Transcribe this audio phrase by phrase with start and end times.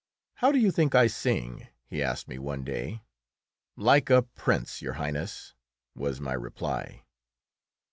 [0.37, 3.03] "How do you think I sing?" he asked me one day.
[3.75, 5.53] "Like a prince, Your Highness,"
[5.93, 7.03] was my reply.